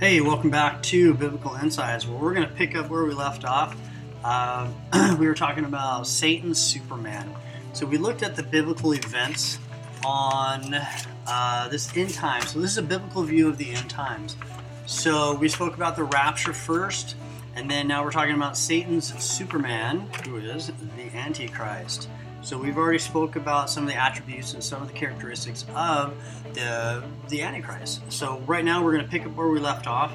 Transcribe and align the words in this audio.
Hey, 0.00 0.20
welcome 0.20 0.48
back 0.48 0.80
to 0.84 1.12
Biblical 1.14 1.56
Insights. 1.56 2.06
Well, 2.06 2.20
we're 2.20 2.32
going 2.32 2.48
to 2.48 2.54
pick 2.54 2.76
up 2.76 2.88
where 2.88 3.04
we 3.04 3.14
left 3.14 3.44
off. 3.44 3.76
Uh, 4.22 4.70
we 5.18 5.26
were 5.26 5.34
talking 5.34 5.64
about 5.64 6.06
Satan's 6.06 6.60
Superman. 6.60 7.34
So 7.72 7.84
we 7.84 7.98
looked 7.98 8.22
at 8.22 8.36
the 8.36 8.44
biblical 8.44 8.92
events 8.92 9.58
on 10.06 10.76
uh, 11.26 11.68
this 11.70 11.96
end 11.96 12.14
time. 12.14 12.42
So 12.42 12.60
this 12.60 12.70
is 12.70 12.78
a 12.78 12.82
biblical 12.82 13.24
view 13.24 13.48
of 13.48 13.58
the 13.58 13.70
end 13.70 13.90
times. 13.90 14.36
So 14.86 15.34
we 15.34 15.48
spoke 15.48 15.74
about 15.74 15.96
the 15.96 16.04
rapture 16.04 16.52
first, 16.52 17.16
and 17.56 17.68
then 17.68 17.88
now 17.88 18.04
we're 18.04 18.12
talking 18.12 18.36
about 18.36 18.56
Satan's 18.56 19.12
Superman, 19.20 20.08
who 20.24 20.36
is 20.36 20.70
the 20.96 21.16
Antichrist. 21.16 22.08
So 22.42 22.56
we've 22.56 22.78
already 22.78 22.98
spoke 22.98 23.36
about 23.36 23.68
some 23.68 23.82
of 23.82 23.88
the 23.88 23.96
attributes 23.96 24.54
and 24.54 24.62
some 24.62 24.80
of 24.80 24.88
the 24.88 24.94
characteristics 24.94 25.66
of 25.74 26.14
the 26.54 27.02
the 27.28 27.42
Antichrist. 27.42 28.00
So 28.10 28.38
right 28.46 28.64
now 28.64 28.82
we're 28.82 28.92
going 28.92 29.04
to 29.04 29.10
pick 29.10 29.26
up 29.26 29.34
where 29.34 29.48
we 29.48 29.58
left 29.58 29.86
off. 29.86 30.14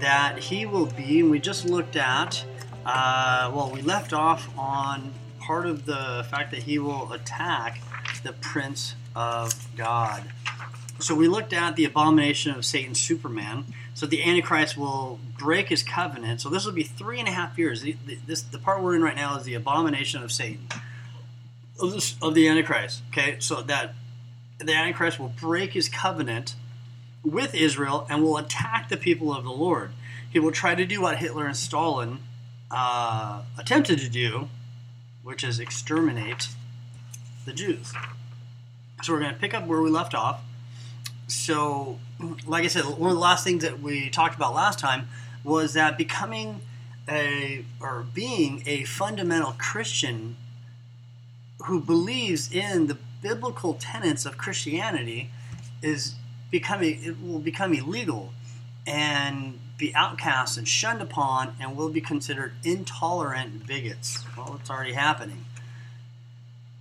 That 0.00 0.38
he 0.38 0.64
will 0.64 0.86
be, 0.86 1.22
we 1.22 1.38
just 1.38 1.66
looked 1.66 1.96
at. 1.96 2.42
Uh, 2.86 3.50
well, 3.54 3.70
we 3.70 3.82
left 3.82 4.14
off 4.14 4.48
on 4.58 5.12
part 5.38 5.66
of 5.66 5.84
the 5.84 6.26
fact 6.30 6.50
that 6.52 6.62
he 6.62 6.78
will 6.78 7.12
attack 7.12 7.82
the 8.22 8.32
Prince 8.32 8.94
of 9.14 9.52
God. 9.76 10.24
So 10.98 11.14
we 11.14 11.28
looked 11.28 11.52
at 11.52 11.76
the 11.76 11.84
abomination 11.84 12.54
of 12.54 12.64
Satan, 12.64 12.94
Superman. 12.94 13.66
So 13.92 14.06
the 14.06 14.22
Antichrist 14.22 14.78
will 14.78 15.18
break 15.38 15.68
his 15.68 15.82
covenant. 15.82 16.40
So 16.40 16.48
this 16.48 16.64
will 16.64 16.72
be 16.72 16.82
three 16.82 17.18
and 17.18 17.28
a 17.28 17.32
half 17.32 17.58
years. 17.58 17.82
The, 17.82 17.96
the, 18.06 18.18
this 18.26 18.40
the 18.40 18.58
part 18.58 18.82
we're 18.82 18.96
in 18.96 19.02
right 19.02 19.16
now 19.16 19.36
is 19.36 19.44
the 19.44 19.54
abomination 19.54 20.22
of 20.22 20.32
Satan 20.32 20.66
of, 21.80 22.34
the 22.34 22.48
Antichrist. 22.48 23.02
Okay, 23.10 23.36
so 23.38 23.62
that 23.62 23.94
the 24.58 24.74
Antichrist 24.74 25.18
will 25.18 25.28
break 25.28 25.72
his 25.72 25.88
covenant 25.88 26.54
with 27.24 27.54
Israel 27.54 28.06
and 28.08 28.22
will 28.22 28.36
attack 28.36 28.88
the 28.88 28.96
people 28.96 29.34
of 29.34 29.44
the 29.44 29.50
Lord. 29.50 29.92
He 30.30 30.38
will 30.38 30.52
try 30.52 30.74
to 30.74 30.86
do 30.86 31.02
what 31.02 31.18
Hitler 31.18 31.46
and 31.46 31.56
Stalin 31.56 32.20
uh, 32.70 33.42
attempted 33.58 33.98
to 33.98 34.08
do, 34.08 34.48
which 35.22 35.42
is 35.42 35.58
exterminate 35.58 36.48
the 37.44 37.52
Jews. 37.52 37.92
So 39.02 39.12
we're 39.12 39.20
going 39.20 39.34
to 39.34 39.40
pick 39.40 39.54
up 39.54 39.66
where 39.66 39.80
we 39.80 39.90
left 39.90 40.14
off. 40.14 40.42
So, 41.26 41.98
like 42.46 42.64
I 42.64 42.68
said, 42.68 42.84
one 42.84 43.10
of 43.10 43.16
the 43.16 43.22
last 43.22 43.44
things 43.44 43.62
that 43.62 43.80
we 43.80 44.10
talked 44.10 44.34
about 44.34 44.54
last 44.54 44.78
time 44.78 45.08
was 45.42 45.74
that 45.74 45.96
becoming 45.96 46.60
a 47.08 47.64
or 47.80 48.04
being 48.14 48.62
a 48.66 48.84
fundamental 48.84 49.54
Christian 49.58 50.36
who 51.66 51.80
believes 51.80 52.52
in 52.52 52.86
the 52.86 52.96
biblical 53.22 53.74
tenets 53.74 54.24
of 54.24 54.38
Christianity 54.38 55.30
is 55.82 56.14
becoming 56.50 57.02
it 57.02 57.22
will 57.22 57.38
become 57.38 57.72
illegal 57.74 58.32
and 58.86 59.58
be 59.78 59.94
outcast 59.94 60.58
and 60.58 60.66
shunned 60.66 61.00
upon 61.00 61.54
and 61.60 61.76
will 61.76 61.88
be 61.88 62.00
considered 62.00 62.52
intolerant 62.64 63.66
bigots. 63.66 64.24
Well, 64.36 64.58
it's 64.60 64.70
already 64.70 64.92
happening. 64.92 65.44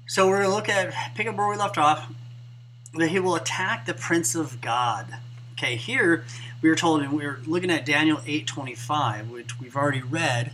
So 0.07 0.27
we're 0.27 0.39
going 0.39 0.49
to 0.49 0.55
look 0.55 0.69
at 0.69 1.15
pick 1.15 1.27
up 1.27 1.35
where 1.35 1.47
we 1.47 1.55
left 1.55 1.77
off 1.77 2.11
that 2.95 3.09
he 3.09 3.19
will 3.19 3.35
attack 3.35 3.85
the 3.85 3.93
prince 3.93 4.35
of 4.35 4.59
God. 4.59 5.17
Okay, 5.53 5.75
here 5.75 6.25
we 6.61 6.69
are 6.69 6.75
told, 6.75 7.01
and 7.01 7.13
we 7.13 7.25
are 7.25 7.39
looking 7.45 7.69
at 7.69 7.85
Daniel 7.85 8.17
8:25, 8.25 9.29
which 9.29 9.59
we've 9.59 9.75
already 9.75 10.01
read. 10.01 10.53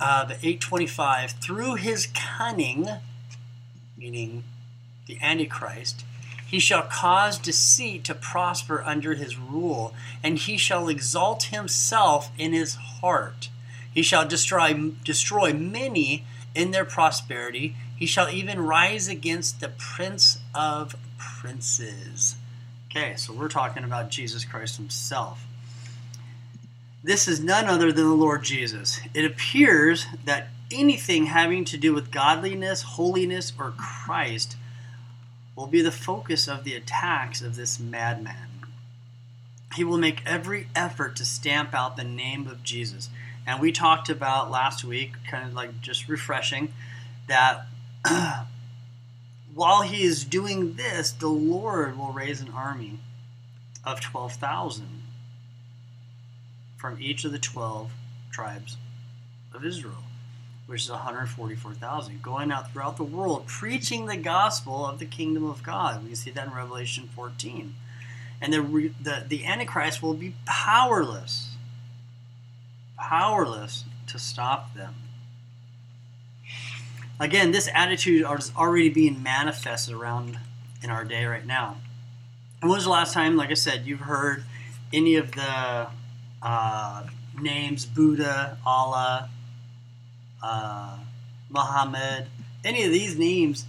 Uh, 0.00 0.24
the 0.24 0.34
8:25 0.44 1.32
through 1.40 1.76
his 1.76 2.08
cunning 2.14 2.88
meaning 4.02 4.42
the 5.06 5.16
Antichrist, 5.22 6.04
he 6.44 6.58
shall 6.58 6.82
cause 6.82 7.38
deceit 7.38 8.04
to 8.04 8.14
prosper 8.14 8.82
under 8.84 9.14
his 9.14 9.38
rule, 9.38 9.94
and 10.22 10.36
he 10.38 10.56
shall 10.56 10.88
exalt 10.88 11.44
himself 11.44 12.30
in 12.36 12.52
his 12.52 12.74
heart. 12.74 13.48
He 13.94 14.02
shall 14.02 14.26
destroy, 14.26 14.74
destroy 15.04 15.52
many 15.52 16.24
in 16.54 16.72
their 16.72 16.84
prosperity. 16.84 17.76
He 17.96 18.06
shall 18.06 18.28
even 18.28 18.60
rise 18.60 19.08
against 19.08 19.60
the 19.60 19.68
prince 19.68 20.40
of 20.54 20.96
princes. 21.16 22.36
Okay, 22.90 23.14
so 23.16 23.32
we're 23.32 23.48
talking 23.48 23.84
about 23.84 24.10
Jesus 24.10 24.44
Christ 24.44 24.76
himself. 24.76 25.46
This 27.04 27.26
is 27.26 27.40
none 27.40 27.66
other 27.66 27.92
than 27.92 28.04
the 28.04 28.14
Lord 28.14 28.42
Jesus. 28.42 29.00
It 29.14 29.24
appears 29.24 30.06
that 30.24 30.48
anything 30.72 31.26
having 31.26 31.64
to 31.66 31.76
do 31.76 31.94
with 31.94 32.10
godliness, 32.10 32.82
holiness, 32.82 33.52
or 33.58 33.72
Christ 33.76 34.56
will 35.56 35.66
be 35.66 35.82
the 35.82 35.92
focus 35.92 36.48
of 36.48 36.64
the 36.64 36.74
attacks 36.74 37.42
of 37.42 37.56
this 37.56 37.78
madman. 37.78 38.48
He 39.74 39.84
will 39.84 39.98
make 39.98 40.22
every 40.26 40.68
effort 40.74 41.16
to 41.16 41.24
stamp 41.24 41.74
out 41.74 41.96
the 41.96 42.04
name 42.04 42.46
of 42.46 42.62
Jesus. 42.62 43.10
And 43.46 43.60
we 43.60 43.72
talked 43.72 44.08
about 44.08 44.50
last 44.50 44.84
week, 44.84 45.12
kind 45.30 45.46
of 45.46 45.54
like 45.54 45.80
just 45.80 46.08
refreshing, 46.08 46.72
that 47.26 47.66
while 49.54 49.82
he 49.82 50.02
is 50.02 50.24
doing 50.24 50.74
this, 50.74 51.12
the 51.12 51.28
Lord 51.28 51.98
will 51.98 52.12
raise 52.12 52.40
an 52.40 52.50
army 52.50 52.98
of 53.84 54.00
12,000 54.00 55.02
from 56.76 57.00
each 57.00 57.24
of 57.24 57.32
the 57.32 57.38
12 57.38 57.92
tribes 58.30 58.76
of 59.54 59.64
Israel 59.64 60.04
which 60.66 60.84
is 60.84 60.90
144,000, 60.90 62.22
going 62.22 62.50
out 62.50 62.72
throughout 62.72 62.96
the 62.96 63.04
world 63.04 63.46
preaching 63.46 64.06
the 64.06 64.16
gospel 64.16 64.86
of 64.86 64.98
the 64.98 65.06
kingdom 65.06 65.44
of 65.44 65.62
God. 65.62 66.02
We 66.02 66.08
can 66.08 66.16
see 66.16 66.30
that 66.30 66.46
in 66.46 66.52
Revelation 66.52 67.08
14. 67.14 67.74
And 68.40 68.52
the, 68.52 68.92
the, 69.00 69.24
the 69.26 69.44
Antichrist 69.44 70.02
will 70.02 70.14
be 70.14 70.34
powerless, 70.46 71.56
powerless 72.96 73.84
to 74.08 74.18
stop 74.18 74.74
them. 74.74 74.94
Again, 77.20 77.52
this 77.52 77.68
attitude 77.72 78.26
is 78.38 78.52
already 78.56 78.88
being 78.88 79.22
manifested 79.22 79.94
around 79.94 80.38
in 80.82 80.90
our 80.90 81.04
day 81.04 81.24
right 81.24 81.46
now. 81.46 81.76
When 82.60 82.72
was 82.72 82.84
the 82.84 82.90
last 82.90 83.14
time, 83.14 83.36
like 83.36 83.50
I 83.50 83.54
said, 83.54 83.86
you've 83.86 84.00
heard 84.00 84.44
any 84.92 85.16
of 85.16 85.32
the 85.32 85.86
uh, 86.42 87.06
names 87.40 87.86
Buddha, 87.86 88.58
Allah, 88.66 89.28
uh, 90.42 90.98
Muhammad, 91.48 92.26
any 92.64 92.84
of 92.84 92.92
these 92.92 93.18
names 93.18 93.66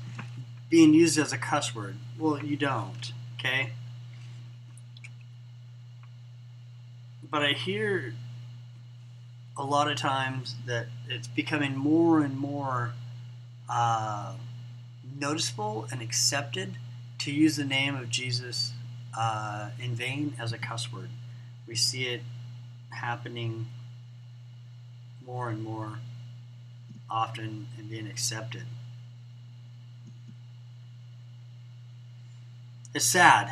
being 0.70 0.94
used 0.94 1.18
as 1.18 1.32
a 1.32 1.38
cuss 1.38 1.76
word. 1.76 1.96
Well, 2.18 2.44
you 2.44 2.58
don't, 2.58 3.12
okay? 3.38 3.72
But 7.30 7.44
I 7.44 7.54
hear 7.54 8.14
a 9.58 9.64
lot 9.64 9.90
of 9.90 9.98
times 9.98 10.56
that 10.66 10.88
it's 11.10 11.28
becoming 11.28 11.76
more 11.76 12.22
and 12.22 12.38
more 12.38 12.94
uh, 13.70 14.34
noticeable 15.20 15.88
and 15.92 16.02
accepted 16.02 16.78
to 17.20 17.32
use 17.32 17.56
the 17.56 17.66
name 17.66 17.96
of 17.96 18.10
Jesus 18.10 18.74
uh, 19.18 19.70
in 19.80 19.94
vain 19.96 20.36
as 20.40 20.54
a 20.54 20.58
cuss 20.58 20.92
word. 20.92 21.10
We 21.68 21.76
see 21.76 22.06
it 22.06 22.22
happening 22.90 23.68
more 25.26 25.50
and 25.50 25.64
more 25.64 26.00
often 27.10 27.68
and 27.78 27.90
being 27.90 28.08
accepted. 28.08 28.64
It's 32.94 33.06
sad. 33.06 33.52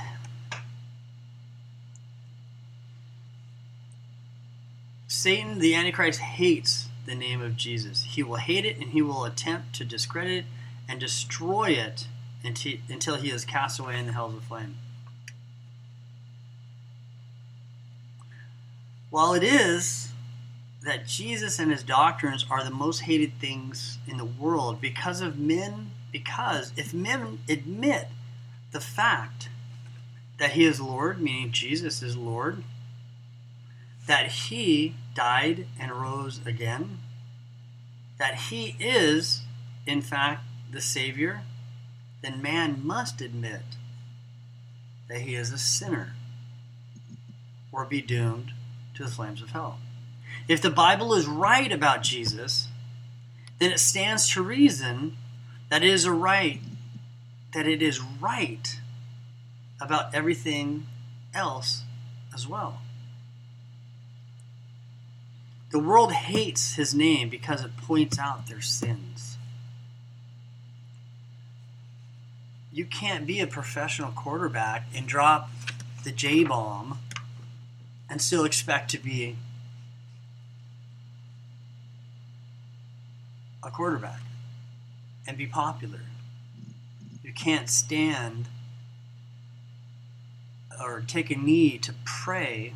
Satan, 5.07 5.59
the 5.59 5.75
Antichrist, 5.75 6.19
hates 6.19 6.90
the 7.06 7.16
name 7.16 7.41
of 7.41 7.57
Jesus. 7.57 8.03
He 8.03 8.23
will 8.23 8.35
hate 8.35 8.66
it 8.66 8.78
and 8.78 8.91
he 8.91 9.01
will 9.01 9.25
attempt 9.25 9.73
to 9.75 9.85
discredit 9.85 10.40
it 10.40 10.45
and 10.88 11.00
destroy 11.00 11.69
it 11.69 12.07
until 12.44 13.17
he 13.17 13.29
is 13.29 13.45
cast 13.45 13.79
away 13.79 14.00
in 14.00 14.07
the 14.07 14.13
hells 14.13 14.35
of 14.35 14.44
flame. 14.44 14.78
While 19.09 19.34
it 19.34 19.43
is 19.43 20.11
that 20.83 21.05
Jesus 21.05 21.59
and 21.59 21.72
his 21.72 21.83
doctrines 21.83 22.45
are 22.49 22.63
the 22.63 22.72
most 22.72 23.01
hated 23.01 23.33
things 23.39 23.99
in 24.07 24.17
the 24.17 24.25
world 24.25 24.81
because 24.81 25.22
of 25.22 25.37
men. 25.37 25.91
Because 26.11 26.73
if 26.75 26.93
men 26.93 27.39
admit 27.47 28.07
the 28.72 28.81
fact 28.81 29.49
that 30.39 30.51
he 30.51 30.66
is 30.66 30.81
Lord, 30.81 31.22
meaning 31.22 31.51
Jesus 31.51 32.01
is 32.01 32.17
Lord, 32.17 32.63
that 34.07 34.28
he 34.31 34.95
died 35.13 35.67
and 35.79 35.91
rose 35.91 36.41
again, 36.45 36.99
that 38.17 38.35
he 38.35 38.75
is, 38.79 39.43
in 39.85 40.01
fact, 40.01 40.43
the 40.72 40.81
Savior, 40.81 41.43
then 42.22 42.41
man 42.41 42.81
must 42.84 43.22
admit 43.22 43.61
that 45.07 45.22
he 45.22 45.35
is 45.35 45.51
a 45.51 45.57
sinner 45.57 46.13
or 47.72 47.85
be 47.85 48.01
doomed 48.01 48.51
to 48.95 49.03
the 49.03 49.11
flames 49.11 49.41
of 49.41 49.51
hell. 49.51 49.79
If 50.47 50.61
the 50.61 50.70
Bible 50.70 51.14
is 51.14 51.28
right 51.28 51.72
about 51.72 52.02
Jesus, 52.02 52.67
then 53.59 53.72
it 53.72 53.79
stands 53.79 54.29
to 54.29 54.41
reason 54.41 55.17
that 55.70 55.84
it 55.84 55.90
is 55.90 56.05
a 56.05 56.11
right 56.11 56.61
that 57.53 57.67
it 57.67 57.82
is 57.82 58.02
right 58.02 58.79
about 59.79 60.14
everything 60.14 60.88
else 61.34 61.84
as 62.34 62.47
well. 62.47 62.82
The 65.72 65.79
world 65.79 66.11
hates 66.11 66.76
his 66.76 66.94
name 66.94 67.29
because 67.29 67.64
it 67.64 67.78
points 67.78 68.20
out 68.20 68.47
their 68.47 68.61
sins. 68.61 69.37
You 72.73 72.85
can't 72.85 73.28
be 73.28 73.40
a 73.40 73.47
professional 73.47 74.11
quarterback 74.11 74.85
and 74.96 75.08
drop 75.08 75.49
the 76.03 76.11
J 76.11 76.44
bomb 76.44 76.99
and 78.09 78.22
still 78.22 78.46
expect 78.46 78.91
to 78.91 78.97
be 78.97 79.37
a 83.63 83.69
quarterback 83.69 84.22
and 85.28 85.37
be 85.37 85.46
popular. 85.46 86.02
You 87.23 87.34
can't 87.34 87.69
stand 87.69 88.47
or 90.84 91.02
take 91.02 91.29
a 91.29 91.35
knee 91.35 91.78
to 91.78 91.93
pray, 92.03 92.73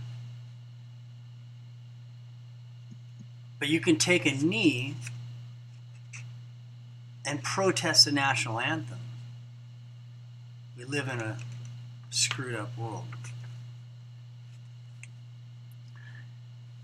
but 3.60 3.68
you 3.68 3.80
can 3.80 3.98
take 3.98 4.26
a 4.26 4.32
knee 4.32 4.96
and 7.26 7.42
protest 7.42 8.06
the 8.06 8.12
national 8.12 8.60
anthem. 8.60 9.00
We 10.78 10.86
live 10.86 11.08
in 11.08 11.20
a 11.20 11.38
screwed 12.12 12.56
up 12.56 12.78
world. 12.78 13.06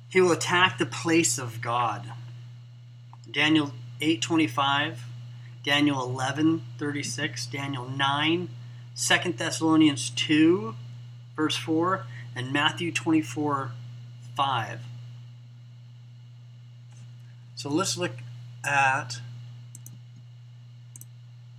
He 0.10 0.20
will 0.20 0.32
attack 0.32 0.78
the 0.78 0.86
place 0.86 1.38
of 1.38 1.62
God. 1.62 2.12
Daniel 3.32 3.72
8:25, 4.02 4.98
Daniel 5.64 5.98
11:36, 5.98 7.46
Daniel 7.52 7.88
9, 7.88 8.50
2 8.96 9.32
Thessalonians 9.34 10.10
2 10.12 10.76
verse 11.36 11.56
4 11.56 12.06
and 12.36 12.52
Matthew 12.52 12.92
24 12.92 13.72
5. 14.36 14.80
So 17.56 17.70
let's 17.70 17.98
look 17.98 18.12
at 18.64 19.20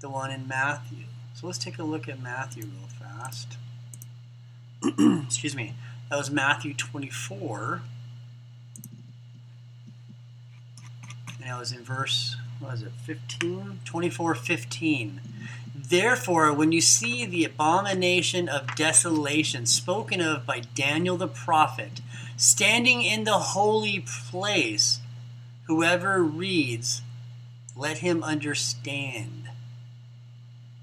the 0.00 0.08
one 0.08 0.30
in 0.30 0.48
Matthew. 0.48 1.04
So 1.34 1.46
let's 1.46 1.58
take 1.58 1.78
a 1.78 1.84
look 1.84 2.08
at 2.08 2.20
Matthew 2.20 2.64
real 2.64 2.88
fast. 2.88 3.56
Excuse 5.26 5.54
me. 5.54 5.74
That 6.10 6.16
was 6.16 6.30
Matthew 6.30 6.74
24. 6.74 7.82
And 11.42 11.50
it 11.50 11.58
was 11.58 11.72
in 11.72 11.82
verse, 11.82 12.36
what 12.60 12.70
was 12.70 12.82
it, 12.82 12.92
15? 13.02 13.80
24, 13.84 14.34
15. 14.36 15.20
Therefore, 15.74 16.52
when 16.52 16.70
you 16.70 16.80
see 16.80 17.26
the 17.26 17.44
abomination 17.44 18.48
of 18.48 18.76
desolation 18.76 19.66
spoken 19.66 20.20
of 20.20 20.46
by 20.46 20.60
Daniel 20.60 21.16
the 21.16 21.26
prophet 21.26 22.00
standing 22.36 23.02
in 23.02 23.24
the 23.24 23.38
holy 23.38 24.04
place, 24.30 25.00
whoever 25.64 26.22
reads, 26.22 27.02
let 27.76 27.98
him 27.98 28.22
understand. 28.22 29.48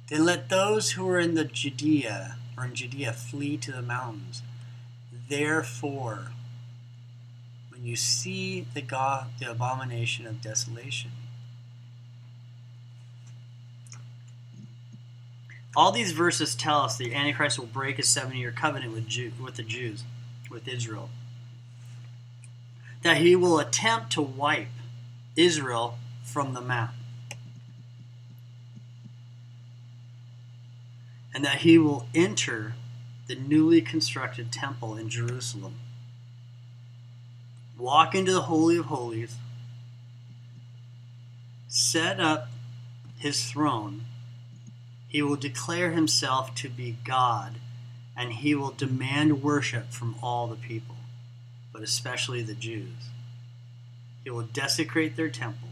Then 0.09 0.25
let 0.25 0.49
those 0.49 0.91
who 0.91 1.07
are 1.07 1.19
in 1.19 1.35
the 1.35 1.45
Judea 1.45 2.35
or 2.57 2.65
in 2.65 2.75
Judea 2.75 3.13
flee 3.13 3.55
to 3.57 3.71
the 3.71 3.81
mountains. 3.81 4.41
Therefore, 5.29 6.31
when 7.79 7.87
you 7.87 7.95
see 7.95 8.67
the 8.73 8.81
God, 8.81 9.27
the 9.39 9.49
abomination 9.49 10.27
of 10.27 10.41
desolation, 10.41 11.11
all 15.77 15.93
these 15.93 16.11
verses 16.11 16.55
tell 16.55 16.81
us 16.81 16.97
the 16.97 17.15
Antichrist 17.15 17.57
will 17.57 17.67
break 17.67 17.95
his 17.95 18.09
seven-year 18.09 18.51
covenant 18.51 18.91
with 18.91 19.07
Jew, 19.07 19.31
with 19.41 19.55
the 19.55 19.63
Jews, 19.63 20.03
with 20.51 20.67
Israel. 20.67 21.09
That 23.01 23.17
he 23.17 23.37
will 23.37 23.59
attempt 23.59 24.11
to 24.13 24.21
wipe 24.21 24.67
Israel 25.37 25.97
from 26.23 26.53
the 26.53 26.61
map. 26.61 26.93
and 31.31 31.45
that 31.45 31.59
he 31.59 31.77
will 31.77 32.07
enter 32.13 32.73
the 33.27 33.35
newly 33.35 33.81
constructed 33.81 34.51
temple 34.51 34.97
in 34.97 35.07
Jerusalem, 35.07 35.75
walk 37.79 38.13
into 38.13 38.31
the 38.31 38.41
Holy 38.41 38.77
of 38.77 38.85
Holies, 38.85 39.35
set 41.67 42.19
up 42.19 42.49
his 43.17 43.45
throne. 43.45 44.05
He 45.07 45.21
will 45.21 45.37
declare 45.37 45.91
himself 45.91 46.53
to 46.55 46.69
be 46.69 46.97
God, 47.03 47.55
and 48.15 48.33
he 48.33 48.53
will 48.53 48.71
demand 48.71 49.41
worship 49.41 49.91
from 49.91 50.15
all 50.21 50.47
the 50.47 50.55
people, 50.55 50.97
but 51.71 51.81
especially 51.81 52.43
the 52.43 52.53
Jews. 52.53 53.09
He 54.23 54.29
will 54.29 54.43
desecrate 54.43 55.15
their 55.15 55.29
temple 55.29 55.69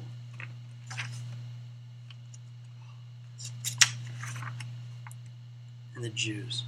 and 5.94 6.03
the 6.03 6.10
Jews. 6.10 6.63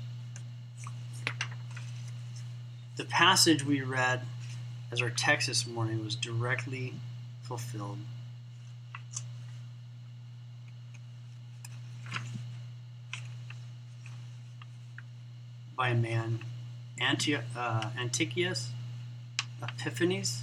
The 2.98 3.06
passage 3.06 3.64
we 3.64 3.82
read 3.82 4.24
as 4.92 5.02
our 5.02 5.10
text 5.10 5.48
this 5.48 5.68
morning 5.68 6.04
was 6.04 6.16
directly 6.16 6.96
fulfilled. 7.42 8.00
By 15.78 15.90
a 15.90 15.96
man, 15.96 16.40
Antio- 17.00 17.44
uh, 17.56 17.90
Antiochus 17.98 18.72
Epiphanes. 19.62 20.42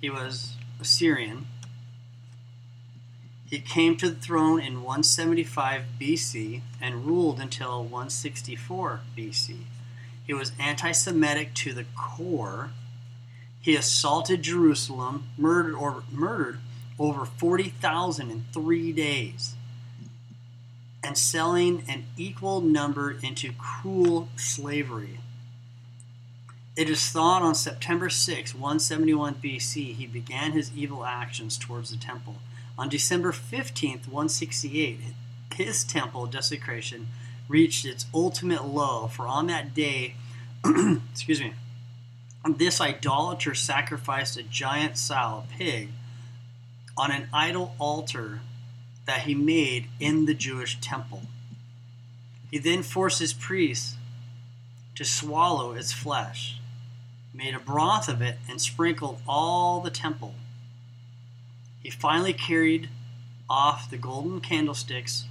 He 0.00 0.10
was 0.10 0.54
a 0.80 0.84
Syrian 0.84 1.46
he 3.48 3.60
came 3.60 3.96
to 3.98 4.10
the 4.10 4.16
throne 4.16 4.60
in 4.60 4.82
175 4.82 5.82
BC 6.00 6.62
and 6.80 7.06
ruled 7.06 7.38
until 7.38 7.82
164 7.82 9.00
BC. 9.16 9.58
He 10.26 10.34
was 10.34 10.52
anti 10.58 10.92
Semitic 10.92 11.54
to 11.54 11.72
the 11.72 11.86
core. 11.96 12.70
He 13.60 13.76
assaulted 13.76 14.42
Jerusalem, 14.42 15.28
murdered, 15.36 15.74
or, 15.74 16.04
murdered 16.10 16.60
over 16.98 17.24
40,000 17.24 18.30
in 18.30 18.44
three 18.52 18.92
days, 18.92 19.54
and 21.02 21.16
selling 21.16 21.84
an 21.88 22.06
equal 22.16 22.60
number 22.60 23.16
into 23.22 23.52
cruel 23.52 24.28
slavery. 24.36 25.20
It 26.76 26.90
is 26.90 27.08
thought 27.08 27.42
on 27.42 27.54
September 27.54 28.10
6, 28.10 28.54
171 28.54 29.36
BC, 29.36 29.94
he 29.94 30.06
began 30.06 30.52
his 30.52 30.70
evil 30.76 31.04
actions 31.04 31.56
towards 31.56 31.90
the 31.90 31.96
temple. 31.96 32.36
On 32.78 32.88
December 32.88 33.32
15th, 33.32 34.06
168, 34.06 35.00
his 35.54 35.84
temple 35.84 36.26
desecration 36.26 37.08
reached 37.48 37.84
its 37.84 38.06
ultimate 38.14 38.64
low, 38.64 39.06
for 39.06 39.26
on 39.26 39.46
that 39.46 39.74
day, 39.74 40.14
excuse 41.12 41.40
me, 41.40 41.52
this 42.56 42.80
idolater 42.80 43.54
sacrificed 43.54 44.36
a 44.36 44.42
giant 44.42 44.96
sow, 44.98 45.44
a 45.44 45.52
pig, 45.58 45.90
on 46.96 47.10
an 47.10 47.28
idol 47.32 47.74
altar 47.78 48.40
that 49.04 49.22
he 49.22 49.34
made 49.34 49.88
in 50.00 50.26
the 50.26 50.34
Jewish 50.34 50.80
temple. 50.80 51.22
He 52.50 52.58
then 52.58 52.82
forced 52.82 53.18
his 53.18 53.32
priests 53.32 53.96
to 54.94 55.04
swallow 55.04 55.72
its 55.72 55.92
flesh, 55.92 56.60
made 57.34 57.54
a 57.54 57.58
broth 57.58 58.08
of 58.08 58.22
it, 58.22 58.38
and 58.48 58.60
sprinkled 58.60 59.20
all 59.28 59.80
the 59.80 59.90
temple 59.90 60.34
he 61.86 61.90
finally 61.90 62.32
carried 62.32 62.88
off 63.48 63.88
the 63.88 63.96
golden 63.96 64.40
candlesticks, 64.40 65.26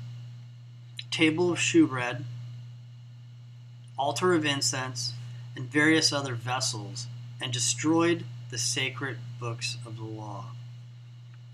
table 1.16 1.50
of 1.50 1.60
shewbread, 1.60 2.26
altar 3.98 4.34
of 4.34 4.46
incense, 4.46 5.14
and 5.56 5.72
various 5.72 6.12
other 6.12 6.36
vessels, 6.36 7.08
and 7.42 7.54
destroyed 7.54 8.26
the 8.50 8.58
sacred 8.58 9.18
books 9.40 9.78
of 9.86 9.96
the 9.96 10.04
law. 10.04 10.48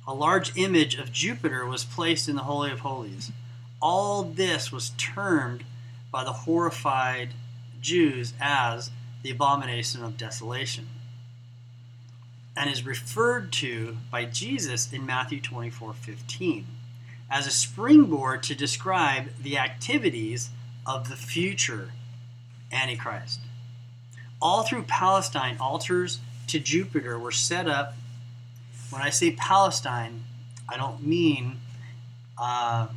A 0.07 0.15
large 0.15 0.57
image 0.57 0.95
of 0.95 1.11
Jupiter 1.11 1.63
was 1.63 1.83
placed 1.83 2.27
in 2.27 2.35
the 2.35 2.43
Holy 2.43 2.71
of 2.71 2.79
Holies. 2.79 3.31
All 3.79 4.23
this 4.23 4.71
was 4.71 4.93
termed 4.97 5.63
by 6.11 6.23
the 6.23 6.33
horrified 6.33 7.29
Jews 7.79 8.33
as 8.41 8.89
the 9.21 9.29
abomination 9.29 10.03
of 10.03 10.17
desolation 10.17 10.87
and 12.57 12.67
is 12.67 12.85
referred 12.85 13.51
to 13.53 13.97
by 14.11 14.25
Jesus 14.25 14.91
in 14.91 15.05
Matthew 15.05 15.39
24 15.39 15.93
15 15.93 16.65
as 17.31 17.47
a 17.47 17.51
springboard 17.51 18.43
to 18.43 18.53
describe 18.53 19.29
the 19.41 19.57
activities 19.57 20.49
of 20.85 21.07
the 21.09 21.15
future 21.15 21.93
Antichrist. 22.73 23.39
All 24.41 24.63
through 24.63 24.83
Palestine, 24.83 25.55
altars 25.59 26.19
to 26.47 26.59
Jupiter 26.59 27.17
were 27.17 27.31
set 27.31 27.67
up. 27.67 27.95
When 28.89 29.01
I 29.01 29.09
say 29.09 29.31
Palestine, 29.31 30.23
I 30.67 30.75
don't 30.75 31.05
mean 31.05 31.59
uh, 32.37 32.87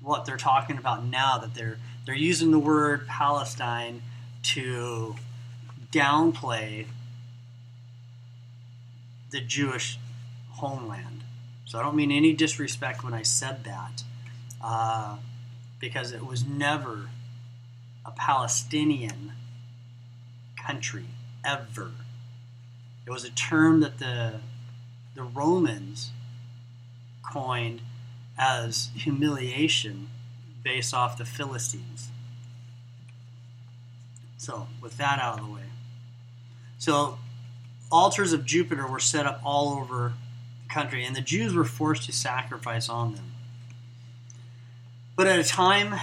what 0.00 0.24
they're 0.24 0.36
talking 0.36 0.76
about 0.76 1.04
now, 1.04 1.38
that 1.38 1.54
they're, 1.54 1.78
they're 2.04 2.14
using 2.16 2.50
the 2.50 2.58
word 2.58 3.06
Palestine 3.06 4.02
to 4.42 5.14
downplay 5.92 6.86
the 9.30 9.40
Jewish 9.40 9.98
homeland. 10.50 11.21
So 11.72 11.78
I 11.78 11.82
don't 11.82 11.96
mean 11.96 12.12
any 12.12 12.34
disrespect 12.34 13.02
when 13.02 13.14
I 13.14 13.22
said 13.22 13.64
that, 13.64 14.02
uh, 14.60 15.16
because 15.80 16.12
it 16.12 16.26
was 16.26 16.44
never 16.44 17.08
a 18.04 18.10
Palestinian 18.10 19.32
country 20.54 21.06
ever. 21.42 21.92
It 23.06 23.10
was 23.10 23.24
a 23.24 23.30
term 23.30 23.80
that 23.80 23.98
the 23.98 24.40
the 25.14 25.22
Romans 25.22 26.10
coined 27.22 27.80
as 28.36 28.90
humiliation 28.94 30.10
based 30.62 30.92
off 30.92 31.16
the 31.16 31.24
Philistines. 31.24 32.10
So, 34.36 34.68
with 34.82 34.98
that 34.98 35.18
out 35.18 35.38
of 35.40 35.46
the 35.46 35.50
way. 35.50 35.70
So, 36.76 37.16
altars 37.90 38.34
of 38.34 38.44
Jupiter 38.44 38.86
were 38.86 39.00
set 39.00 39.24
up 39.24 39.40
all 39.42 39.70
over 39.70 40.12
country, 40.72 41.04
and 41.04 41.14
the 41.14 41.20
Jews 41.20 41.54
were 41.54 41.64
forced 41.64 42.04
to 42.04 42.12
sacrifice 42.12 42.88
on 42.88 43.14
them. 43.14 43.32
But 45.14 45.26
at 45.26 45.38
a 45.38 45.44
time, 45.44 45.94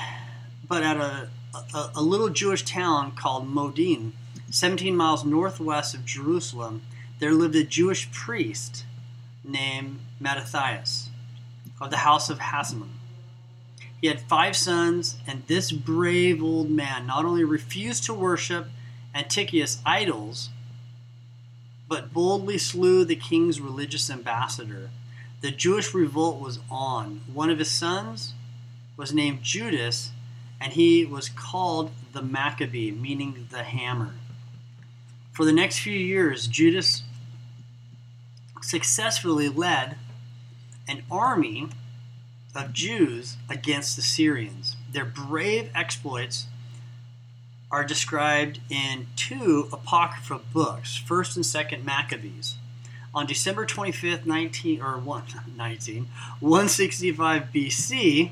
but 0.68 0.84
at 0.84 0.98
a, 0.98 1.30
a, 1.74 1.92
a 1.96 2.02
little 2.02 2.30
Jewish 2.30 2.64
town 2.64 3.14
called 3.16 3.48
Modin, 3.48 4.14
17 4.52 4.96
miles 4.96 5.26
northwest 5.26 5.96
of 5.96 6.06
Jerusalem, 6.06 6.84
there 7.20 7.34
lived 7.34 7.56
a 7.56 7.64
Jewish 7.64 8.12
priest 8.12 8.86
named 9.44 10.00
Mattathias 10.20 11.10
of 11.82 11.90
the 11.90 11.98
house 11.98 12.30
of 12.30 12.40
Hasmon. 12.40 12.90
He 14.02 14.08
had 14.08 14.22
five 14.22 14.56
sons, 14.56 15.18
and 15.28 15.44
this 15.48 15.72
brave 15.72 16.42
old 16.42 16.70
man 16.70 17.06
not 17.06 17.26
only 17.26 17.44
refused 17.44 18.06
to 18.06 18.14
worship 18.14 18.68
Antiochus 19.14 19.82
idols, 19.86 20.50
but 21.90 22.14
boldly 22.14 22.60
slew 22.60 23.04
the 23.04 23.16
king's 23.16 23.60
religious 23.60 24.10
ambassador. 24.10 24.92
The 25.42 25.52
Jewish 25.52 25.94
revolt 25.94 26.40
was 26.40 26.60
on. 26.70 27.22
One 27.34 27.50
of 27.50 27.58
his 27.60 27.72
sons 27.72 28.34
was 28.96 29.12
named 29.12 29.42
Judas, 29.42 30.12
and 30.62 30.74
he 30.74 31.04
was 31.04 31.30
called 31.30 31.92
the 32.14 32.22
Maccabee, 32.22 32.92
meaning 32.92 33.48
the 33.50 33.64
hammer. 33.64 34.14
For 35.32 35.46
the 35.46 35.52
next 35.52 35.80
few 35.80 35.98
years, 35.98 36.48
Judas 36.48 37.04
successfully 38.62 39.50
led 39.50 39.98
an 40.88 41.04
army 41.10 41.70
of 42.54 42.74
Jews 42.74 43.38
against 43.50 43.96
the 43.96 44.02
Syrians. 44.02 44.76
Their 44.92 45.06
brave 45.06 45.70
exploits 45.74 46.48
are 47.72 47.84
described 47.84 48.60
in 48.70 49.08
two 49.16 49.70
apocrypha 49.72 50.40
books, 50.54 51.02
1st 51.08 51.36
and 51.36 51.46
2nd 51.46 51.86
Maccabees. 51.86 52.56
On 53.14 53.26
December 53.26 53.66
25th, 53.66 54.26
19 54.26 54.82
or 54.82 54.98
1, 54.98 55.24
19, 55.56 56.08
165 56.40 57.44
BC, 57.54 58.32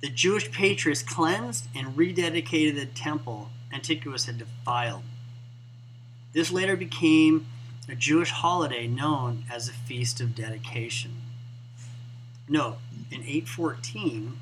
the 0.00 0.08
Jewish 0.08 0.50
patriots 0.50 1.02
cleansed 1.02 1.66
and 1.74 1.96
rededicated 1.96 2.76
the 2.76 2.86
temple 2.86 3.50
Antiochus 3.72 4.26
had 4.26 4.38
defiled. 4.38 5.02
This 6.32 6.52
later 6.52 6.76
became 6.76 7.46
a 7.88 7.94
Jewish 7.94 8.30
holiday 8.30 8.86
known 8.86 9.44
as 9.50 9.66
the 9.66 9.72
Feast 9.72 10.20
of 10.20 10.34
Dedication. 10.34 11.22
Note, 12.48 12.78
in 13.10 13.22
814, 13.22 14.38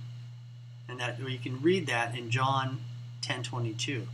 and 0.89 1.01
that 1.01 1.19
you 1.19 1.39
can 1.39 1.63
read 1.63 1.87
that 1.87 2.17
in 2.17 2.31
John 2.31 2.79
10:22. 3.27 4.07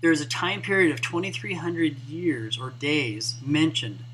There 0.00 0.10
is 0.10 0.20
a 0.20 0.26
time 0.26 0.62
period 0.62 0.92
of 0.92 1.00
2300 1.00 1.96
years 2.08 2.58
or 2.58 2.70
days 2.70 3.36
mentioned. 3.44 4.04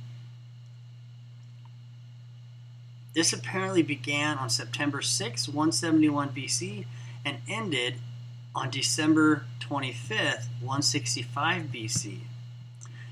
This 3.15 3.33
apparently 3.33 3.83
began 3.83 4.37
on 4.37 4.51
September 4.51 5.01
6, 5.01 5.49
171 5.49 6.29
BC 6.29 6.85
and 7.25 7.39
ended 7.49 7.97
on 8.55 8.71
December 8.71 9.45
25th, 9.61 10.49
165 10.61 11.65
BC. 11.73 12.21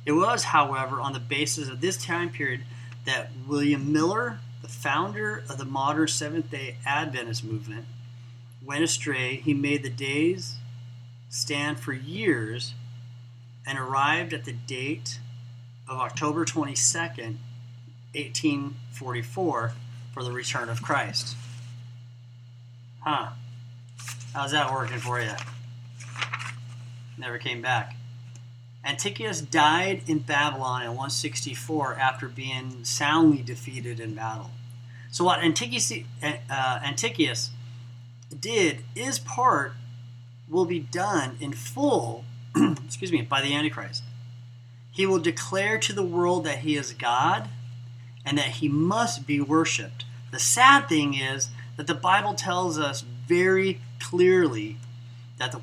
It 0.04 0.12
was, 0.12 0.44
however, 0.44 1.00
on 1.00 1.12
the 1.12 1.18
basis 1.18 1.68
of 1.68 1.80
this 1.80 1.96
time 1.96 2.30
period 2.30 2.62
that 3.04 3.30
William 3.48 3.92
Miller, 3.92 4.38
the 4.62 4.68
founder 4.68 5.42
of 5.48 5.58
the 5.58 5.64
modern 5.64 6.08
Seventh 6.08 6.50
day 6.50 6.76
Adventist 6.84 7.42
movement, 7.42 7.86
went 8.66 8.82
astray. 8.82 9.36
He 9.36 9.54
made 9.54 9.82
the 9.82 9.90
days 9.90 10.56
stand 11.28 11.78
for 11.78 11.92
years 11.92 12.74
and 13.66 13.78
arrived 13.78 14.32
at 14.32 14.44
the 14.44 14.52
date 14.52 15.18
of 15.88 15.98
October 15.98 16.44
22nd, 16.44 17.36
1844, 18.14 19.72
for 20.12 20.24
the 20.24 20.32
return 20.32 20.68
of 20.68 20.82
Christ. 20.82 21.36
Huh. 23.00 23.30
How's 24.32 24.52
that 24.52 24.72
working 24.72 24.98
for 24.98 25.20
you? 25.20 25.32
Never 27.18 27.38
came 27.38 27.62
back. 27.62 27.96
Antiochus 28.84 29.40
died 29.40 30.02
in 30.06 30.20
Babylon 30.20 30.82
in 30.82 30.88
164 30.88 31.94
after 31.94 32.28
being 32.28 32.84
soundly 32.84 33.42
defeated 33.42 33.98
in 33.98 34.14
battle. 34.14 34.50
So, 35.10 35.24
what 35.24 35.42
Antiochus, 35.42 35.92
uh, 36.22 36.80
Antiochus 36.84 37.50
did 38.34 38.84
is 38.94 39.18
part 39.18 39.72
will 40.48 40.64
be 40.64 40.80
done 40.80 41.36
in 41.40 41.52
full, 41.52 42.24
excuse 42.84 43.12
me, 43.12 43.22
by 43.22 43.40
the 43.40 43.54
Antichrist. 43.54 44.02
He 44.90 45.06
will 45.06 45.18
declare 45.18 45.78
to 45.78 45.92
the 45.92 46.02
world 46.02 46.44
that 46.44 46.58
he 46.58 46.76
is 46.76 46.92
God 46.92 47.48
and 48.24 48.38
that 48.38 48.46
he 48.46 48.68
must 48.68 49.26
be 49.26 49.40
worshiped. 49.40 50.04
The 50.30 50.38
sad 50.38 50.88
thing 50.88 51.14
is 51.14 51.50
that 51.76 51.86
the 51.86 51.94
Bible 51.94 52.34
tells 52.34 52.78
us 52.78 53.04
very 53.26 53.80
clearly 54.00 54.78
that 55.38 55.52
the, 55.52 55.60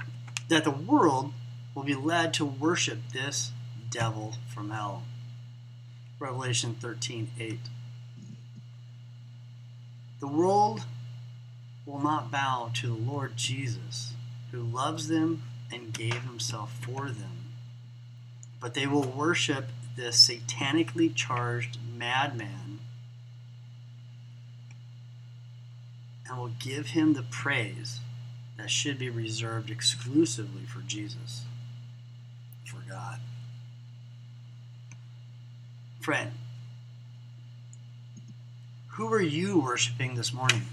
that 0.49 0.63
the 0.63 0.71
world 0.71 1.33
will 1.73 1.83
be 1.83 1.95
led 1.95 2.33
to 2.35 2.45
worship 2.45 2.99
this 3.11 3.51
devil 3.89 4.35
from 4.53 4.69
hell. 4.69 5.03
Revelation 6.19 6.75
13 6.79 7.31
8. 7.39 7.59
The 10.19 10.27
world 10.27 10.85
will 11.85 11.99
not 11.99 12.31
bow 12.31 12.71
to 12.73 12.87
the 12.87 13.11
Lord 13.11 13.35
Jesus, 13.35 14.13
who 14.51 14.61
loves 14.61 15.07
them 15.07 15.43
and 15.71 15.93
gave 15.93 16.21
himself 16.23 16.71
for 16.81 17.09
them, 17.09 17.53
but 18.59 18.73
they 18.73 18.87
will 18.87 19.03
worship 19.03 19.65
this 19.95 20.27
satanically 20.27 21.13
charged 21.13 21.77
madman 21.97 22.79
and 26.27 26.37
will 26.37 26.51
give 26.59 26.87
him 26.87 27.13
the 27.13 27.23
praise 27.23 27.99
that 28.57 28.69
should 28.69 28.97
be 28.97 29.09
reserved 29.09 29.69
exclusively 29.69 30.63
for 30.63 30.79
Jesus, 30.81 31.43
for 32.65 32.81
God. 32.89 33.19
Friend, 35.99 36.31
who 38.89 39.11
are 39.11 39.21
you 39.21 39.59
worshiping 39.59 40.15
this 40.15 40.33
morning? 40.33 40.63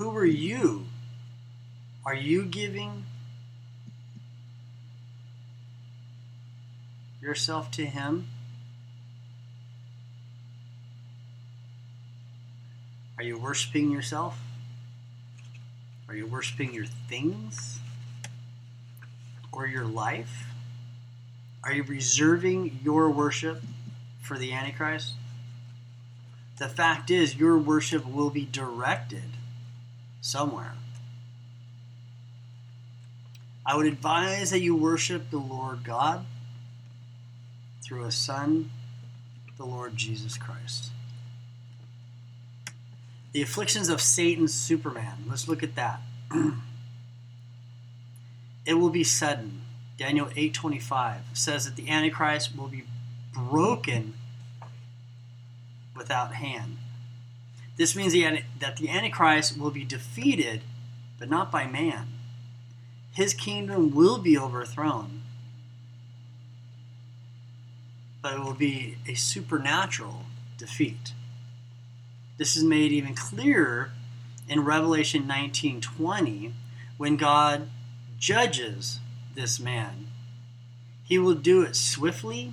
Who 0.00 0.16
are 0.16 0.24
you? 0.24 0.86
Are 2.06 2.14
you 2.14 2.46
giving 2.46 3.04
yourself 7.20 7.70
to 7.72 7.84
Him? 7.84 8.28
Are 13.18 13.22
you 13.22 13.38
worshiping 13.38 13.90
yourself? 13.90 14.40
Are 16.08 16.14
you 16.16 16.26
worshiping 16.26 16.72
your 16.72 16.86
things? 16.86 17.80
Or 19.52 19.66
your 19.66 19.84
life? 19.84 20.46
Are 21.62 21.74
you 21.74 21.82
reserving 21.82 22.80
your 22.82 23.10
worship 23.10 23.62
for 24.22 24.38
the 24.38 24.54
Antichrist? 24.54 25.12
The 26.56 26.70
fact 26.70 27.10
is, 27.10 27.36
your 27.36 27.58
worship 27.58 28.06
will 28.06 28.30
be 28.30 28.46
directed 28.46 29.36
somewhere. 30.20 30.74
I 33.64 33.76
would 33.76 33.86
advise 33.86 34.50
that 34.50 34.60
you 34.60 34.74
worship 34.74 35.30
the 35.30 35.38
Lord 35.38 35.84
God 35.84 36.26
through 37.82 38.04
a 38.04 38.10
Son, 38.10 38.70
the 39.56 39.64
Lord 39.64 39.96
Jesus 39.96 40.36
Christ. 40.36 40.90
The 43.32 43.42
afflictions 43.42 43.88
of 43.88 44.00
Satan's 44.00 44.54
Superman. 44.54 45.24
Let's 45.28 45.46
look 45.46 45.62
at 45.62 45.76
that. 45.76 46.00
it 48.66 48.74
will 48.74 48.90
be 48.90 49.04
sudden. 49.04 49.62
Daniel 49.96 50.26
8:25 50.26 51.18
says 51.34 51.66
that 51.66 51.76
the 51.76 51.90
antichrist 51.90 52.56
will 52.56 52.68
be 52.68 52.84
broken 53.32 54.14
without 55.94 56.34
hand. 56.34 56.78
This 57.80 57.96
means 57.96 58.12
that 58.12 58.76
the 58.76 58.90
antichrist 58.90 59.56
will 59.58 59.70
be 59.70 59.86
defeated 59.86 60.60
but 61.18 61.30
not 61.30 61.50
by 61.50 61.66
man. 61.66 62.08
his 63.12 63.32
kingdom 63.32 63.94
will 63.94 64.18
be 64.18 64.36
overthrown. 64.36 65.22
But 68.20 68.34
it 68.34 68.40
will 68.40 68.52
be 68.52 68.98
a 69.08 69.14
supernatural 69.14 70.26
defeat. 70.58 71.14
This 72.36 72.54
is 72.54 72.62
made 72.62 72.92
even 72.92 73.14
clearer 73.14 73.92
in 74.46 74.60
Revelation 74.60 75.26
19:20 75.26 76.52
when 76.98 77.16
God 77.16 77.70
judges 78.18 79.00
this 79.34 79.58
man. 79.58 80.08
He 81.02 81.18
will 81.18 81.34
do 81.34 81.62
it 81.62 81.74
swiftly 81.74 82.52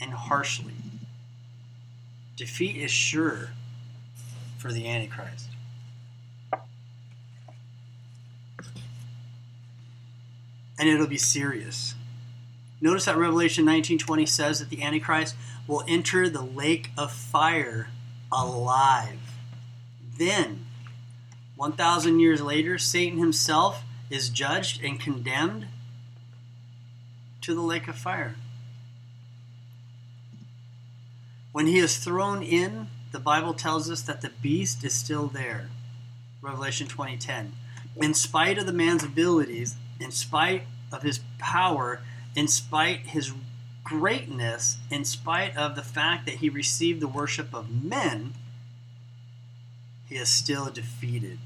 and 0.00 0.12
harshly. 0.12 0.82
Defeat 2.34 2.76
is 2.76 2.90
sure 2.90 3.50
for 4.62 4.72
the 4.72 4.88
Antichrist. 4.88 5.48
And 10.78 10.88
it'll 10.88 11.08
be 11.08 11.18
serious. 11.18 11.96
Notice 12.80 13.06
that 13.06 13.16
Revelation 13.16 13.64
19:20 13.64 14.24
says 14.24 14.60
that 14.60 14.70
the 14.70 14.82
Antichrist 14.84 15.34
will 15.66 15.82
enter 15.88 16.28
the 16.28 16.42
lake 16.42 16.92
of 16.96 17.12
fire 17.12 17.90
alive. 18.30 19.18
Then, 20.16 20.66
1,000 21.56 22.20
years 22.20 22.40
later, 22.40 22.78
Satan 22.78 23.18
himself 23.18 23.82
is 24.10 24.28
judged 24.28 24.82
and 24.82 25.00
condemned 25.00 25.66
to 27.40 27.52
the 27.52 27.60
lake 27.60 27.88
of 27.88 27.98
fire. 27.98 28.36
When 31.50 31.66
he 31.66 31.78
is 31.78 31.98
thrown 31.98 32.42
in, 32.42 32.88
the 33.12 33.20
Bible 33.20 33.54
tells 33.54 33.90
us 33.90 34.02
that 34.02 34.22
the 34.22 34.32
beast 34.40 34.82
is 34.84 34.94
still 34.94 35.28
there. 35.28 35.70
Revelation 36.40 36.88
20:10. 36.88 37.52
In 37.96 38.14
spite 38.14 38.58
of 38.58 38.66
the 38.66 38.72
man's 38.72 39.04
abilities, 39.04 39.76
in 40.00 40.10
spite 40.10 40.66
of 40.90 41.02
his 41.02 41.20
power, 41.38 42.02
in 42.34 42.48
spite 42.48 43.08
his 43.08 43.32
greatness, 43.84 44.78
in 44.90 45.04
spite 45.04 45.56
of 45.56 45.76
the 45.76 45.82
fact 45.82 46.24
that 46.26 46.36
he 46.36 46.48
received 46.48 47.00
the 47.00 47.08
worship 47.08 47.52
of 47.54 47.70
men, 47.70 48.34
he 50.06 50.16
is 50.16 50.28
still 50.28 50.70
defeated. 50.70 51.38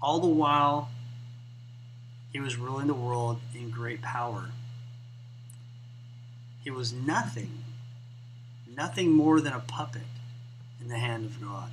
All 0.00 0.20
the 0.20 0.26
while, 0.26 0.90
he 2.32 2.40
was 2.40 2.56
ruling 2.56 2.86
the 2.86 2.94
world 2.94 3.40
in 3.54 3.70
great 3.70 4.00
power. 4.00 4.50
He 6.62 6.70
was 6.70 6.92
nothing, 6.92 7.64
nothing 8.78 9.10
more 9.10 9.40
than 9.40 9.52
a 9.52 9.58
puppet 9.58 10.06
in 10.80 10.86
the 10.86 10.98
hand 10.98 11.26
of 11.26 11.42
God. 11.42 11.72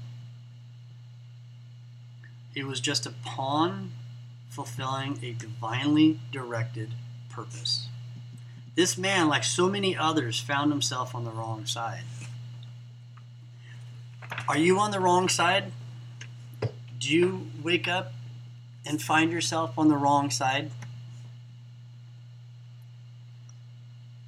He 2.52 2.64
was 2.64 2.80
just 2.80 3.06
a 3.06 3.14
pawn 3.24 3.92
fulfilling 4.50 5.20
a 5.22 5.34
divinely 5.34 6.20
directed 6.32 6.96
purpose. 7.30 7.90
This 8.74 8.98
man, 8.98 9.28
like 9.28 9.44
so 9.44 9.70
many 9.70 9.96
others, 9.96 10.40
found 10.40 10.72
himself 10.72 11.14
on 11.14 11.26
the 11.26 11.30
wrong 11.30 11.68
side. 11.68 12.06
Are 14.48 14.58
you 14.58 14.80
on 14.80 14.90
the 14.90 15.00
wrong 15.00 15.30
side? 15.30 15.72
Do 17.00 17.16
you 17.16 17.52
wake 17.62 17.88
up 17.88 18.14
and 18.84 19.00
find 19.00 19.32
yourself 19.32 19.78
on 19.78 19.90
the 19.90 19.98
wrong 19.98 20.32
side? 20.32 20.72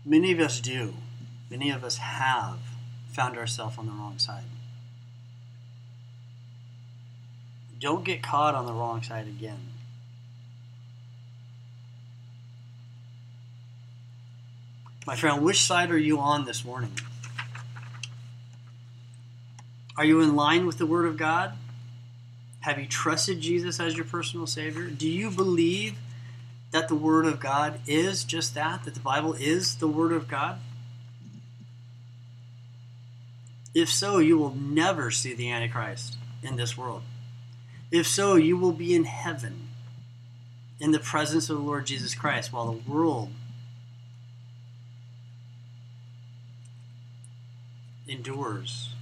Many 0.06 0.32
of 0.32 0.40
us 0.40 0.62
do. 0.62 0.94
Many 1.50 1.72
of 1.72 1.84
us 1.84 1.98
have 1.98 2.67
found 3.18 3.36
ourselves 3.36 3.80
on 3.80 3.88
the 3.88 3.92
wrong 3.92 4.20
side. 4.20 4.44
Don't 7.80 8.06
get 8.06 8.22
caught 8.22 8.54
on 8.54 8.68
the 8.68 8.72
wrong 8.72 9.02
side 9.02 9.26
again. 9.26 9.58
My 15.08 15.16
friend, 15.16 15.44
which 15.44 15.64
side 15.64 15.90
are 15.90 15.98
you 15.98 16.20
on 16.20 16.46
this 16.46 16.64
morning? 16.64 16.92
Are 19.98 20.06
you 20.06 20.22
in 20.22 20.36
line 20.36 20.68
with 20.68 20.78
the 20.78 20.86
Word 20.86 21.08
of 21.08 21.18
God? 21.18 21.54
Have 22.60 22.78
you 22.78 22.86
trusted 22.86 23.42
Jesus 23.42 23.80
as 23.80 23.96
your 23.96 24.06
personal 24.06 24.46
Savior? 24.46 24.92
Do 24.92 25.10
you 25.10 25.32
believe 25.32 25.98
that 26.70 26.88
the 26.88 26.96
Word 26.96 27.26
of 27.26 27.40
God 27.40 27.80
is 27.88 28.24
just 28.24 28.54
that, 28.54 28.84
that 28.84 28.94
the 28.94 29.00
Bible 29.00 29.34
is 29.34 29.78
the 29.78 29.88
Word 29.88 30.12
of 30.12 30.28
God? 30.28 30.60
If 33.78 33.92
so, 33.92 34.18
you 34.18 34.40
will 34.40 34.56
never 34.56 35.12
see 35.12 35.36
the 35.36 35.52
Antichrist 35.52 36.18
in 36.42 36.56
this 36.56 36.76
world. 36.76 37.04
If 37.92 38.08
so, 38.08 38.34
you 38.34 38.58
will 38.58 38.72
be 38.72 38.96
in 38.96 39.04
heaven 39.04 39.68
in 40.80 40.90
the 40.90 40.98
presence 40.98 41.48
of 41.48 41.58
the 41.58 41.64
Lord 41.64 41.86
Jesus 41.86 42.16
Christ 42.16 42.52
while 42.52 42.72
the 42.72 42.92
world 42.92 43.30
endures 48.08 48.96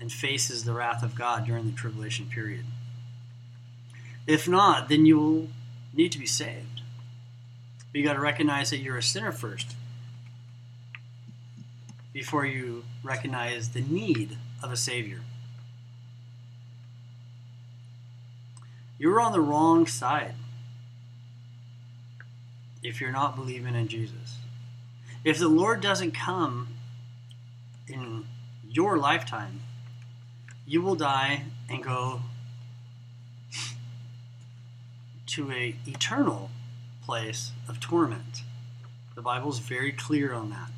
and 0.00 0.10
faces 0.10 0.64
the 0.64 0.72
wrath 0.72 1.04
of 1.04 1.14
God 1.14 1.46
during 1.46 1.66
the 1.66 1.76
tribulation 1.76 2.26
period. 2.26 2.66
If 4.26 4.48
not, 4.48 4.88
then 4.88 5.06
you 5.06 5.16
will 5.16 5.48
need 5.94 6.10
to 6.10 6.18
be 6.18 6.26
saved. 6.26 6.82
But 7.92 8.00
you 8.00 8.04
got 8.04 8.14
to 8.14 8.20
recognize 8.20 8.70
that 8.70 8.78
you're 8.78 8.98
a 8.98 9.02
sinner 9.02 9.30
first 9.30 9.76
before 12.16 12.46
you 12.46 12.82
recognize 13.02 13.68
the 13.68 13.82
need 13.82 14.38
of 14.62 14.72
a 14.72 14.76
Savior. 14.76 15.20
You're 18.98 19.20
on 19.20 19.32
the 19.32 19.40
wrong 19.42 19.86
side 19.86 20.32
if 22.82 23.02
you're 23.02 23.12
not 23.12 23.36
believing 23.36 23.74
in 23.74 23.86
Jesus. 23.86 24.38
If 25.24 25.38
the 25.38 25.48
Lord 25.48 25.82
doesn't 25.82 26.12
come 26.12 26.68
in 27.86 28.24
your 28.66 28.96
lifetime, 28.96 29.60
you 30.64 30.80
will 30.80 30.94
die 30.94 31.42
and 31.68 31.84
go 31.84 32.22
to 35.26 35.52
a 35.52 35.76
eternal 35.86 36.50
place 37.04 37.52
of 37.68 37.78
torment. 37.78 38.40
The 39.14 39.20
Bible 39.20 39.50
is 39.50 39.58
very 39.58 39.92
clear 39.92 40.32
on 40.32 40.48
that. 40.48 40.75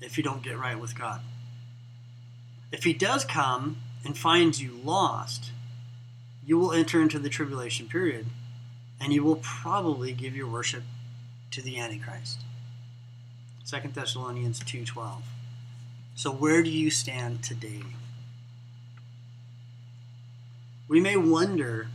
If 0.00 0.16
you 0.16 0.24
don't 0.24 0.42
get 0.42 0.58
right 0.58 0.78
with 0.78 0.98
God. 0.98 1.20
If 2.70 2.84
he 2.84 2.92
does 2.92 3.24
come 3.24 3.78
and 4.04 4.16
finds 4.16 4.60
you 4.60 4.78
lost, 4.84 5.52
you 6.44 6.58
will 6.58 6.72
enter 6.72 7.00
into 7.00 7.18
the 7.18 7.28
tribulation 7.28 7.88
period 7.88 8.26
and 9.00 9.12
you 9.12 9.22
will 9.22 9.36
probably 9.36 10.12
give 10.12 10.36
your 10.36 10.48
worship 10.48 10.82
to 11.50 11.62
the 11.62 11.78
Antichrist. 11.78 12.40
2 13.66 13.92
Thessalonians 13.94 14.60
2:12. 14.60 15.22
So 16.14 16.30
where 16.30 16.62
do 16.62 16.70
you 16.70 16.90
stand 16.90 17.42
today? 17.42 17.82
We 20.88 21.00
may 21.00 21.16
wonder 21.16 21.88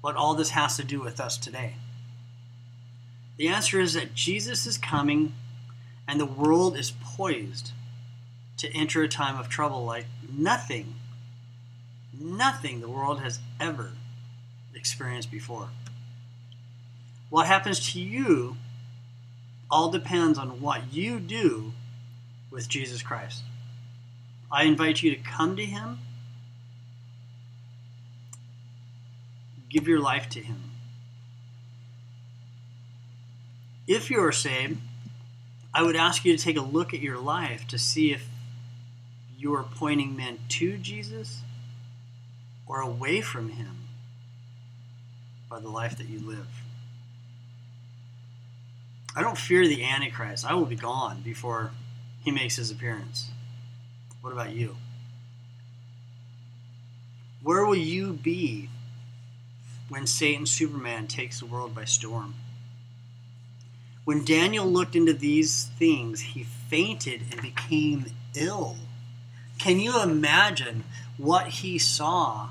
what 0.00 0.16
all 0.16 0.34
this 0.34 0.50
has 0.50 0.76
to 0.76 0.84
do 0.84 1.00
with 1.00 1.20
us 1.20 1.38
today. 1.38 1.76
The 3.36 3.48
answer 3.48 3.80
is 3.80 3.94
that 3.94 4.14
Jesus 4.14 4.66
is 4.66 4.76
coming 4.76 5.34
and 6.12 6.20
the 6.20 6.26
world 6.26 6.76
is 6.76 6.90
poised 7.02 7.72
to 8.58 8.70
enter 8.76 9.02
a 9.02 9.08
time 9.08 9.40
of 9.40 9.48
trouble 9.48 9.82
like 9.82 10.04
nothing, 10.30 10.96
nothing 12.12 12.82
the 12.82 12.88
world 12.88 13.20
has 13.20 13.38
ever 13.58 13.92
experienced 14.74 15.30
before. 15.30 15.70
What 17.30 17.46
happens 17.46 17.94
to 17.94 17.98
you 17.98 18.58
all 19.70 19.90
depends 19.90 20.38
on 20.38 20.60
what 20.60 20.92
you 20.92 21.18
do 21.18 21.72
with 22.50 22.68
Jesus 22.68 23.00
Christ. 23.00 23.40
I 24.50 24.64
invite 24.64 25.02
you 25.02 25.16
to 25.16 25.22
come 25.22 25.56
to 25.56 25.64
Him, 25.64 25.98
give 29.70 29.88
your 29.88 29.98
life 29.98 30.28
to 30.28 30.40
Him. 30.40 30.72
If 33.86 34.10
you 34.10 34.22
are 34.22 34.30
saved, 34.30 34.78
I 35.74 35.82
would 35.82 35.96
ask 35.96 36.24
you 36.24 36.36
to 36.36 36.42
take 36.42 36.56
a 36.56 36.62
look 36.62 36.92
at 36.92 37.00
your 37.00 37.18
life 37.18 37.66
to 37.68 37.78
see 37.78 38.12
if 38.12 38.28
you 39.38 39.54
are 39.54 39.62
pointing 39.62 40.14
men 40.16 40.38
to 40.48 40.76
Jesus 40.76 41.42
or 42.66 42.80
away 42.80 43.20
from 43.20 43.50
Him 43.50 43.88
by 45.48 45.60
the 45.60 45.68
life 45.68 45.96
that 45.98 46.08
you 46.08 46.20
live. 46.20 46.48
I 49.14 49.22
don't 49.22 49.36
fear 49.36 49.66
the 49.66 49.84
Antichrist. 49.84 50.50
I 50.50 50.54
will 50.54 50.64
be 50.64 50.76
gone 50.76 51.20
before 51.20 51.72
he 52.22 52.30
makes 52.30 52.56
his 52.56 52.70
appearance. 52.70 53.30
What 54.22 54.32
about 54.32 54.52
you? 54.52 54.76
Where 57.42 57.66
will 57.66 57.74
you 57.74 58.12
be 58.12 58.70
when 59.88 60.06
Satan 60.06 60.46
Superman 60.46 61.08
takes 61.08 61.40
the 61.40 61.46
world 61.46 61.74
by 61.74 61.84
storm? 61.84 62.34
When 64.04 64.24
Daniel 64.24 64.66
looked 64.66 64.96
into 64.96 65.12
these 65.12 65.70
things, 65.78 66.20
he 66.20 66.42
fainted 66.42 67.22
and 67.30 67.40
became 67.40 68.06
ill. 68.34 68.76
Can 69.58 69.78
you 69.78 70.02
imagine 70.02 70.84
what 71.16 71.46
he 71.48 71.78
saw? 71.78 72.50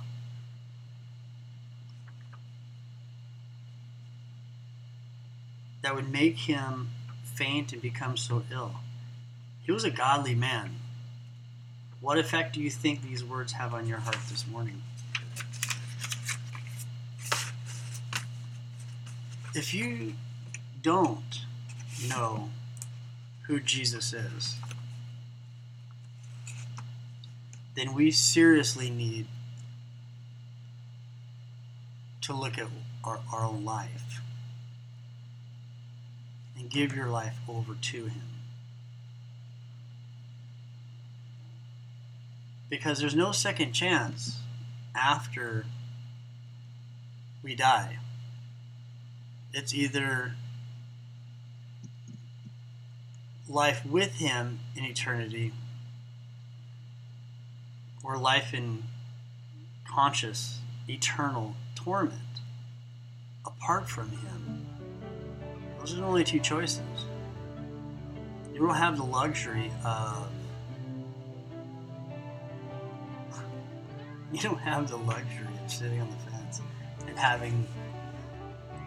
That 5.82 5.96
would 5.96 6.10
make 6.10 6.38
him 6.38 6.90
faint 7.24 7.74
and 7.74 7.82
become 7.82 8.16
so 8.16 8.44
ill. 8.52 8.76
He 9.64 9.72
was 9.72 9.84
a 9.84 9.90
godly 9.90 10.36
man. 10.36 10.78
What 12.00 12.18
effect 12.18 12.54
do 12.54 12.62
you 12.62 12.70
think 12.70 13.02
these 13.02 13.24
words 13.24 13.54
have 13.54 13.74
on 13.74 13.88
your 13.88 13.98
heart 13.98 14.18
this 14.30 14.48
morning? 14.48 14.82
If 19.54 19.74
you 19.74 20.14
don't 20.82 21.41
know 22.08 22.50
who 23.48 23.60
Jesus 23.60 24.14
is, 24.14 24.58
then 27.76 27.94
we 27.94 28.12
seriously 28.12 28.90
need 28.90 29.28
to 32.22 32.34
look 32.34 32.58
at 32.58 32.68
our, 33.04 33.20
our 33.34 33.44
own 33.46 33.66
life 33.66 34.22
and 36.58 36.70
give 36.70 36.96
your 36.96 37.08
life 37.08 37.38
over 37.48 37.76
to 37.76 38.06
Him. 38.06 38.22
Because 42.70 43.00
there's 43.00 43.16
no 43.16 43.32
second 43.32 43.74
chance 43.74 44.40
after 44.96 45.66
we 47.44 47.56
die. 47.56 47.98
It's 49.54 49.74
either 49.74 50.36
life 53.52 53.86
with 53.86 54.16
Him 54.16 54.60
in 54.76 54.86
eternity 54.86 55.52
or 58.04 58.18
life 58.18 58.54
in 58.54 58.84
conscious, 59.88 60.60
eternal 60.88 61.56
torment 61.76 62.22
apart 63.46 63.90
from 63.90 64.10
Him. 64.10 64.66
Those 65.80 65.94
are 65.94 65.98
the 65.98 66.06
only 66.06 66.24
two 66.24 66.40
choices. 66.40 66.82
You 68.54 68.60
don't 68.60 68.76
have 68.76 68.98
the 68.98 69.04
luxury 69.04 69.72
of. 69.86 70.28
You 74.32 74.40
don't 74.40 74.60
have 74.60 74.90
the 74.90 74.96
luxury 74.96 75.46
of 75.62 75.70
sitting 75.70 76.00
on 76.00 76.10
the 76.10 76.32
fence 76.32 76.62
and 77.06 77.20
having 77.20 77.68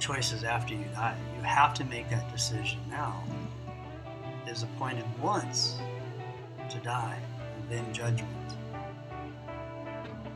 choices 0.01 0.43
after 0.43 0.73
you 0.73 0.87
die. 0.95 1.19
You 1.37 1.43
have 1.43 1.75
to 1.75 1.85
make 1.85 2.09
that 2.09 2.33
decision 2.33 2.79
now. 2.89 3.23
Is 4.47 4.63
appointed 4.63 5.05
once 5.21 5.79
to 6.71 6.79
die, 6.79 7.19
and 7.57 7.71
then 7.71 7.93
judgment. 7.93 8.31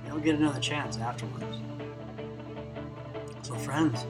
You 0.04 0.10
don't 0.10 0.24
get 0.24 0.34
another 0.34 0.58
chance 0.58 0.96
afterwards. 0.98 1.58
So, 3.42 3.54
friends, 3.54 4.04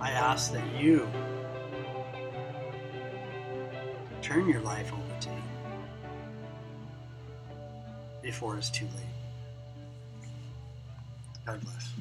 I 0.00 0.10
ask 0.10 0.50
that 0.52 0.66
you 0.74 1.08
turn 4.22 4.48
your 4.48 4.62
life 4.62 4.92
over 4.92 5.20
to 5.20 5.28
Him 5.28 5.42
before 8.22 8.56
it's 8.56 8.70
too 8.70 8.86
late. 8.86 10.30
God 11.44 11.60
bless. 11.60 11.92